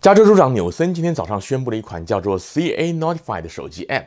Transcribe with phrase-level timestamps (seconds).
[0.00, 4.06] 加州州长纽森今天早上宣布了一款叫做 CA Notify 的手机 App。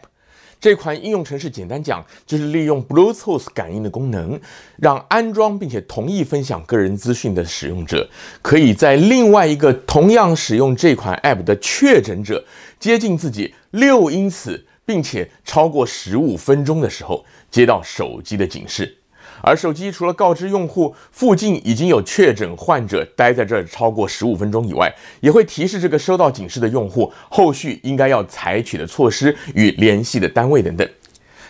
[0.59, 4.39] 这款应用程式简单讲就是利用 Bluetooth 感应的功能，
[4.77, 8.09] 让安装并且同意分享个人资讯的使用者，
[8.41, 12.43] 可以在另外一个同样使用这款 App 的确诊者
[12.79, 18.97] 接近自己六英尺，并且超过十五分钟的时候，接到手机的警示。
[19.45, 30.89] 而手机除了告知用户附近已经有确诊患者待在这超过十五分钟以外，也会提示这个收到警示的用户后续应该要采取的措施与联系的单位等等。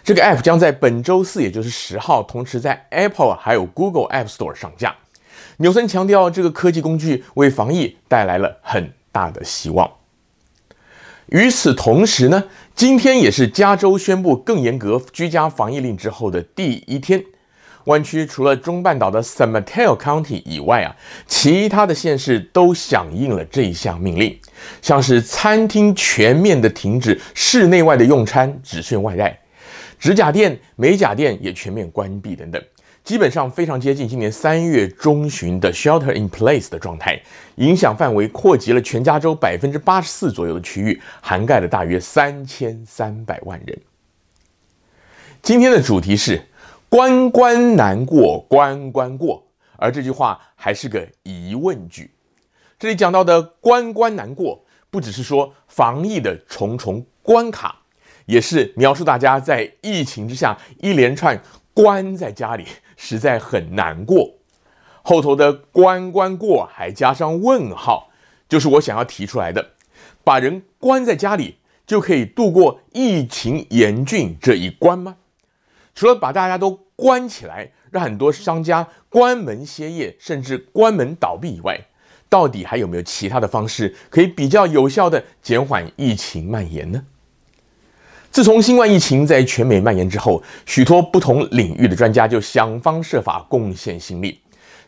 [0.03, 4.95] 这个 App 将在本周四，也就是十号，同时在 Apple 还有 Google App Store 上架。
[5.57, 9.87] 纽森强调，这个科技工具为防疫带来了很大的希望。
[11.27, 12.43] 与此同时呢，
[12.75, 17.23] 今天也是加州宣布更严格居家防疫令之后的第一天。
[17.85, 20.95] 湾区除了中半岛的 San Mateo County 以外啊，
[21.27, 24.39] 其他的县市都响应了这一项命令，
[24.81, 29.29] 像是餐厅全面的停止室内外的用餐，只限外带；
[29.99, 32.63] 指甲店、美甲店也全面关闭等等，
[33.03, 37.21] 基本上非常接近今年三月中旬的 Shelter in Place 的状态，
[37.55, 43.77] 影响范围扩及了全加州百分之八十四左右的区域，涵盖了大约三千三百万人。
[45.41, 46.41] 今天的主题是。
[46.93, 49.43] 关关难过关关过，
[49.77, 52.11] 而这句话还是个疑问句。
[52.77, 57.77] 这里讲到的关关难过，不只是说防疫的重重关卡，
[58.27, 61.41] 也是描述大家在疫情之下一连串
[61.73, 64.29] 关在家里，实在很难过。
[65.01, 68.11] 后头的关关过还加上问号，
[68.47, 69.71] 就是我想要提出来的：
[70.23, 71.57] 把人关在家里
[71.87, 75.15] 就可以度过疫情严峻这一关吗？
[75.95, 81.79] 除了把大家都关起来，让很多商家关门歇业，甚至关门倒闭以外，
[82.27, 87.03] 到底还有没有其他的方式可以比较有效地减缓疫情蔓延呢？
[88.31, 94.39] 自从新冠疫情在全美蔓延之后，许多不同领域的专家就想方设法贡献心力，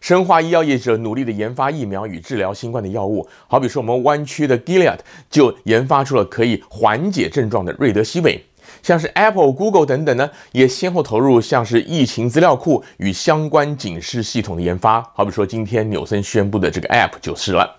[0.02, 4.98] 生化医药业者努力的研发疫苗与治疗新冠的药物，好比说我们湾区的 Gilead
[5.30, 8.44] 就研发出了可以缓解症状的瑞德西韦。
[8.86, 15.02] 像是 Apple、Google 等等呢，也先后投入像是疫情资料库与相关警示系统的研发。
[15.16, 17.78] 好比说，今天纽森宣布的这个 App 就是了。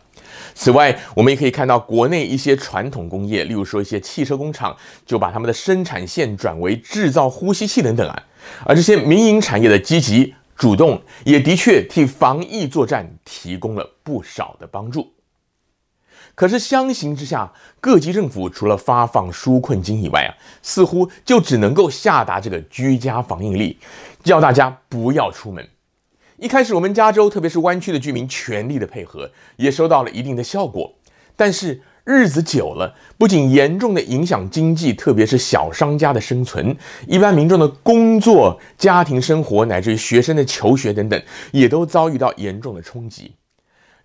[0.52, 8.22] 此外，我们也可以看到国内一些传统工业，例如说一些汽车工厂，就把他们的生产线转为制造呼吸器等等啊。
[8.64, 15.08] 而这些民营产业的积极主动，也的确替防疫作战提供了不少的帮助。
[16.36, 20.30] 可是相形之下，各级政府除了发放纾困金以外啊，
[20.62, 23.74] 似乎就只能够下达这个居家防疫令，
[24.22, 25.66] 叫大家不要出门。
[26.36, 30.92] 一开始我们加州，特别是湾区的居民全力的配合，也收到了一定的效果。
[31.34, 36.76] 但是日子久了，不仅严重的影响经济，特别是小商家的生存，
[37.08, 41.22] 一般民众的工作、家庭生活，乃至于学生的求学等等，
[41.52, 43.32] 也都遭遇到严重的冲击。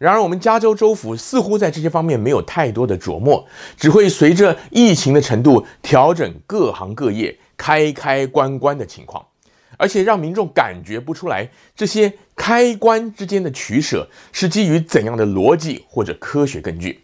[0.01, 3.45] 然而，我们加州州府似乎在这些方面没有太多的琢磨，
[3.77, 9.23] 只会随着疫情的程度调整各行各业开开关关的情况，
[9.77, 17.03] 而且让民众感觉不出来这些开关之间的取舍是基于怎样的逻辑或者科学根据。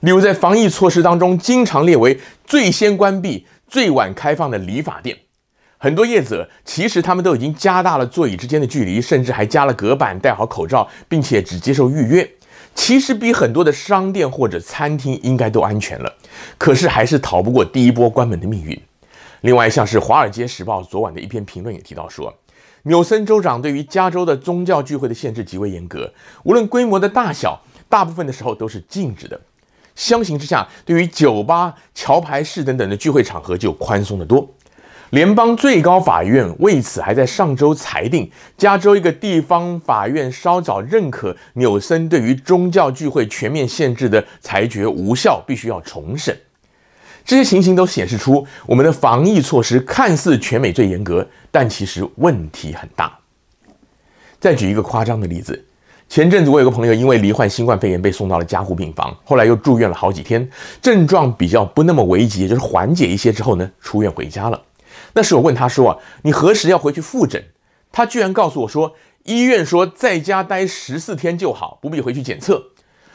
[0.00, 5.16] 例如，在防疫措施当中，经常列为最先关闭、最晚开放的理发店。
[5.86, 12.28] 很多业者其实他们都已经加大了座椅之间的距离，甚至还加了隔板，戴好口罩，并且只接受预约。
[12.74, 16.12] 其实比很多的商店或者餐厅应该都安全了，
[16.58, 18.76] 可是还是逃不过第一波关门的命运。
[19.42, 22.34] 另外，像是《华尔街时报》昨晚的一篇评论也提到说，
[22.82, 29.40] 纽森州长对于加州的宗教聚会的限制极为严格，无论规模的大小，大部分的时候都是禁止的。
[29.94, 34.52] 相形之下，对于酒吧、桥牌室等等的聚会场合就宽松得多。
[35.10, 46.36] 联邦最高法院为此还在上周裁定，加州一个地方法院稍早认可纽森对于宗教聚会全面限制的裁决无效，必须要重审。
[47.24, 53.16] 这些情形都显示出，我们的防疫措施看似全美最严格，但其实问题很大。
[54.40, 55.64] 再举一个夸张的例子，
[56.08, 60.48] 前阵子我有个朋友因为罹患新冠肺炎被送到了加护病房，后来又住院了好几天，
[60.82, 64.60] 症状比较不那么危急，也就是缓解一些之后呢，出院回家了。
[65.16, 67.42] 那时我问他说啊，你何时要回去复诊？
[67.90, 72.62] 他居然告诉我说，医院说在家待十四天就好，不必回去检测。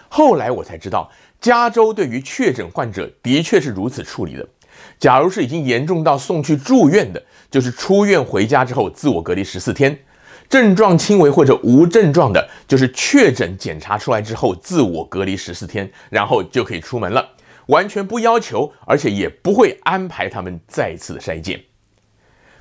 [0.09, 4.47] 后来我才知道，加州对于确诊患者的确是如此处理的。
[4.99, 9.95] 假如是已经严重到送去住院的，就是出院回家之后自我隔离十四天。
[10.49, 17.29] 症状轻微或者无症状的，就是确诊检查出来之后自我隔离十四天，然后就可以出门了，
[17.67, 21.61] 完全不要求，而且也不会安排他们再次的筛检。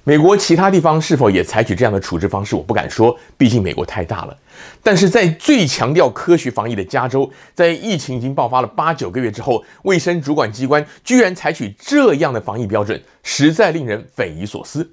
[0.04, 2.56] 美国其他地方是否也采取这样的处置方式？
[2.56, 4.36] 我不敢说，毕竟美国太大了。
[4.82, 14.90] 但是在最强调科学防疫的加州，在疫情已经爆发了八九个月之后，卫生主管机关居然采取这样的防疫标准，实在令人匪夷所思。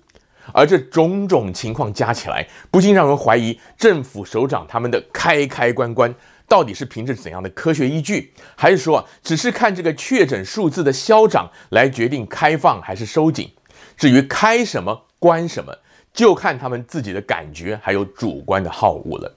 [0.51, 6.13] 而这种种情况加起来，不禁让人怀疑政府首长他们的开开关关
[6.49, 13.49] 到底是凭着怎样的科学依据，还是说，只是看这个确诊数字的消长来决定开放还是收紧？
[13.97, 15.75] 至于开什么关什么，
[16.13, 19.33] 就看他们自己的感觉还有主观的好恶了。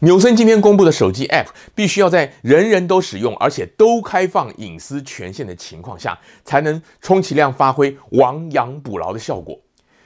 [0.00, 9.58] 纽森今天公布的手机 App 必须要在人人都使用，而且都开放隐私权限的情况下，才能充其量发挥亡羊补牢的效果。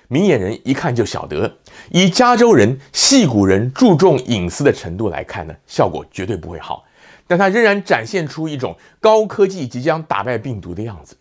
[0.08, 1.58] 明眼人一看就晓得，
[1.90, 6.84] 以加州人、矽谷人注重隐私的程度来看呢，效果绝对不会好。
[7.26, 11.14] 但它仍然展现出一种高科技即将打败病毒的样子。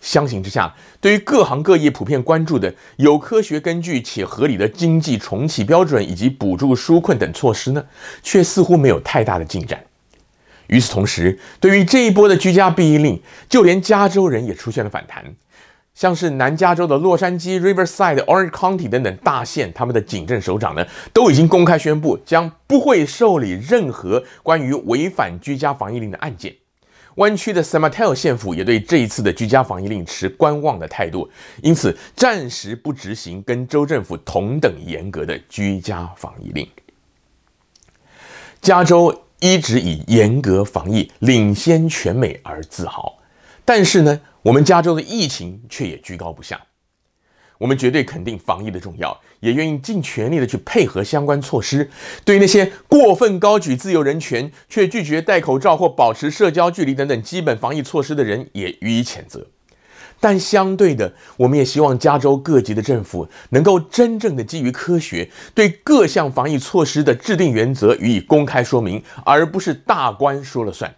[0.00, 7.84] 相形之下，对于各行各业普遍关注的有科学根据且合理的经济重启标准以及补助纾困等措施呢，
[8.22, 9.82] 却似乎没有太大的进展。
[10.68, 15.24] 与此同时，对于这一波的居家避疫令，就连加州人也出现了反弹，
[15.94, 26.54] 像是南加州的洛杉矶、Riverside、Orange County 等等大县，他们的警政首长呢，都已经公开宣布将不会受理任何关于违反居家防疫令的案件。
[27.18, 31.28] 湾区的 San Mateo 县府也对这一次的居家防疫令持观望的态度，
[31.62, 36.66] 因此暂时不执行跟州政府同等严格的居家防疫令。
[38.60, 43.18] 加州一直以严格防疫领先全美而自豪，
[43.64, 46.60] 但是呢，我们加州的疫情却也居高不下。
[47.58, 51.90] 我们绝对肯定防疫的重要，也愿意尽全力的去配合相关措施。
[52.24, 59.46] 对于那些过分高举自由人权，却拒绝戴口罩或保持社交距离等等基本防疫措施的人，也予以谴责。
[60.20, 70.92] 但相对的，我们也希望加州各级的政府能够真正的基于科学，对各项防疫措施的制定原则予以公开说明，而不是大官说了算。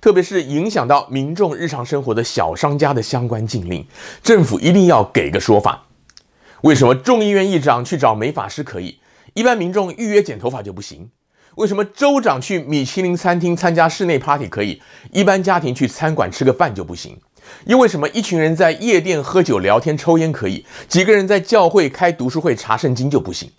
[0.00, 3.84] 特别是影响到民众日常生活的小商家的相关禁令，
[4.22, 5.83] 政府一定要给个说法。
[6.64, 8.98] 为什么众议院议长去找美发师可以，
[9.34, 11.10] 一般民众预约剪头发就不行？
[11.56, 14.80] 为什么州长去米其林餐厅参加室内 party 可以，
[15.12, 17.18] 一般家庭去餐馆吃个饭就不行？
[17.66, 23.50] 又为什么一群人在夜店喝酒聊天抽烟可以，几个人在教会开读书会查圣经就不行？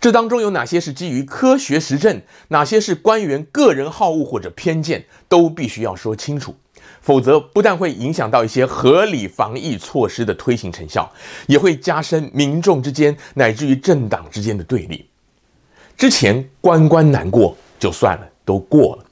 [0.00, 6.56] 这当中有哪些是基于科学实证，哪些是官员个人好恶或者偏见，都必须要说清楚，
[7.00, 11.10] 否则不但会影响到一些合理防疫措施的推行成效，
[11.46, 15.08] 也会加深民众之间乃至于政党之间的对立。
[15.96, 19.04] 之前关关难过就算了，都过了，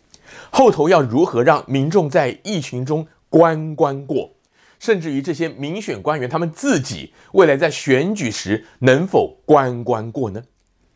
[0.50, 4.30] 后头要如何让民众在疫情中关关过，
[4.78, 10.42] 甚至于这些民选官员他们自己未来在选举时能否关关过呢？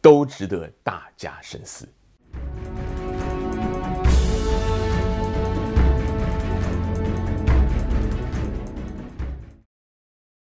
[0.00, 1.86] 都值得大家深思。